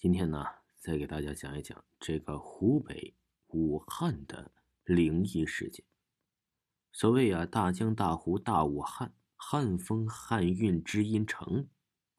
[0.00, 0.44] 今天呢，
[0.78, 3.16] 再给大家讲一讲这个湖北
[3.48, 4.52] 武汉的
[4.84, 5.84] 灵异事件。
[6.92, 11.66] 所谓啊，大江大湖大武汉，汉风汉韵知音城。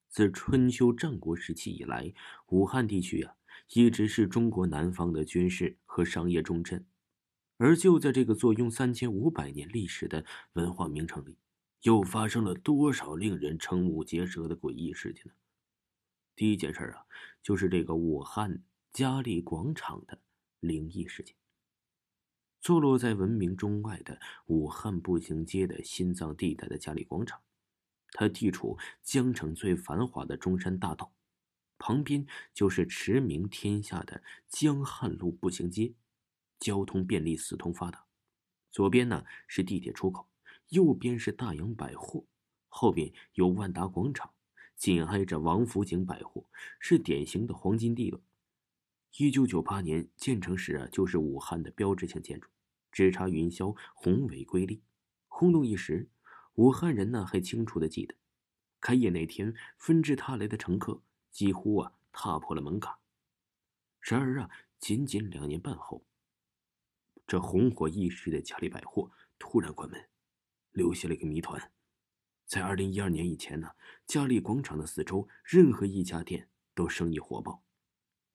[0.09, 2.13] 自春秋战国时期以来，
[2.47, 3.35] 武汉地区啊，
[3.69, 6.85] 一直是中国南方的军事和商业重镇。
[7.55, 11.37] 而就在这个坐拥三千五百年历史的文化名城里，
[11.83, 15.31] 又发生了多少令人瞠目结舌的诡异事件呢？
[16.39, 17.05] 第一件事啊，
[17.43, 20.21] 就是这个武汉嘉利广场的
[20.61, 21.35] 灵异事件。
[22.61, 27.41] 坐落在闻名中外的武汉步行街的心脏地带的嘉利广场，
[28.13, 31.11] 它地处江城最繁华的中山大道，
[31.77, 35.93] 旁边就是驰名天下的江汉路步行街，
[36.57, 38.05] 交通便利，四通发达。
[38.71, 40.29] 左边呢是地铁出口，
[40.69, 42.23] 右边是大洋百货，
[42.69, 44.33] 后边有万达广场。
[44.79, 46.45] 紧挨着王府井百货，
[46.79, 48.23] 是典型的黄金地段。
[49.17, 52.47] 一九九八年建成时啊，就是武汉的标志性建筑，
[52.89, 54.81] 直插云霄，宏伟瑰丽，
[55.27, 56.07] 轰动一时。
[56.55, 58.15] 武汉人呢还清楚的记得，
[58.79, 62.95] 开业那天，纷至沓来的乘客几乎啊踏破了门槛。
[63.99, 66.05] 然而啊，仅仅两年半后，
[67.27, 70.07] 这红火一时的嘉里百货突然关门，
[70.71, 71.69] 留下了一个谜团。
[72.49, 73.69] 在二零一二年以前呢，
[74.07, 77.63] 嘉利广场的四周任何一家店都生意火爆，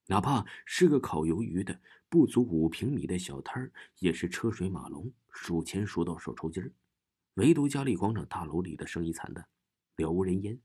[0.06, 6.72] 哪怕是个烤鱿鱼的不足五平米的小摊儿，也是车水马龙，数钱数到手抽筋儿。
[7.34, 9.48] 唯独嘉利广场大楼里的生意惨淡，
[9.96, 10.60] 了无人烟，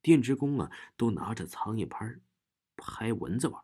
[0.00, 2.20] 店职工啊都拿着苍蝇拍
[2.76, 3.60] 拍蚊子玩。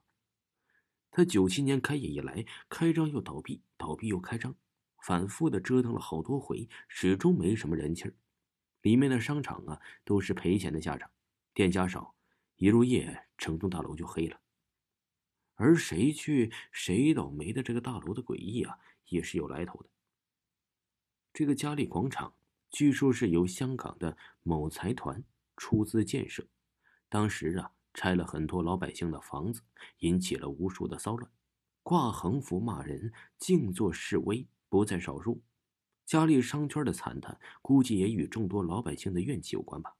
[1.12, 4.56] 他九七年开业以来，开张又倒闭，倒闭又开张，
[5.04, 8.14] 反复的折腾了好多回，始终没什么人气儿。
[8.82, 11.10] 里面的商场啊，都是赔钱的下场，
[11.52, 12.14] 店家少，
[12.56, 14.40] 一入夜，整栋大楼就黑了。
[15.54, 18.78] 而谁去谁倒霉的这个大楼的诡异啊，
[19.08, 19.90] 也是有来头的。
[21.32, 22.34] 这个嘉利广场，
[22.70, 25.22] 据说是由香港的某财团
[25.56, 26.46] 出资建设，
[27.10, 29.60] 当时啊，拆了很多老百姓的房子，
[29.98, 31.30] 引起了无数的骚乱，
[31.82, 35.42] 挂横幅骂人、静坐示威不在少数。
[36.10, 39.94] 嘉利商圈的惨淡，估计也与众多老百姓的怨气有关吧。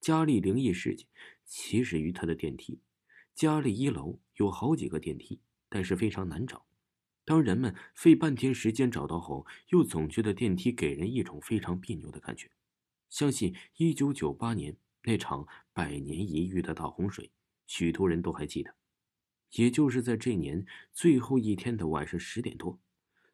[0.00, 1.06] 嘉利灵异事件
[1.44, 2.80] 起始于他的电梯。
[3.32, 6.66] 嘉利一楼有好几个电梯，但是非常难找。
[7.24, 12.50] 当人们费半天时间找到后，又总觉得电梯给人一种非常别扭的感觉。
[13.08, 17.30] 相信一九九八年那场百年一遇的大洪水，
[17.68, 18.74] 许多人都还记得。
[19.52, 22.80] 也就是在这年最后一天的晚上十点多。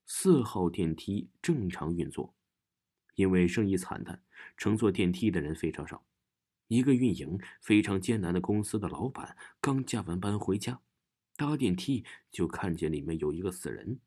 [0.06, 2.34] 四号电梯正常运作，
[3.14, 4.22] 因为生意惨淡，
[4.56, 6.04] 乘坐电梯的人非常少。
[6.68, 10.80] 一个运营非常艰难的公司的老板刚加完班回家，
[11.36, 14.00] 搭电梯就看见里面有一个死人，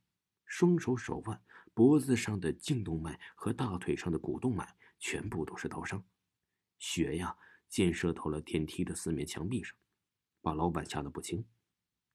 [0.46, 1.42] 双手手腕、
[1.74, 6.04] 脖子上的颈动脉和大腿上的股动脉全部都是刀伤，
[6.80, 7.38] 血呀
[7.70, 9.76] 溅射到了电梯的四面墙壁上，
[10.42, 11.46] 把老板吓得不轻。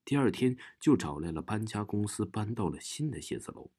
[0.04, 3.70] 第二天就找来了搬家公司，搬到了新的写字楼。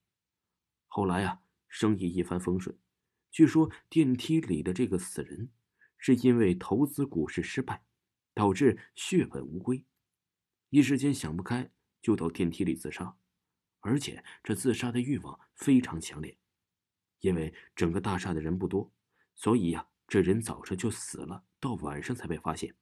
[0.87, 2.77] 后来啊，生意一帆风顺。
[3.31, 5.49] 据说电梯里的这个死人，
[5.97, 7.83] 是因为投资股市失败，
[8.33, 9.85] 导致血本无归，
[10.69, 13.17] 一时间想不开，就到电梯里自杀。
[13.79, 16.37] 而且这自杀的欲望非常强烈，
[17.19, 18.93] 因为整个大厦的人不多，
[19.35, 22.73] 所以呀，这人早上就死了，到晚上才被发现。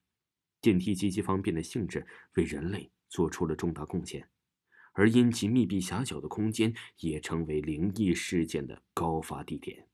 [0.59, 2.91] 电梯极其方便的性质，为人类。
[3.11, 4.29] 做出了重大贡献，
[4.93, 9.85] 而因其密闭狭小的空间，也成为灵异事件的高发地点。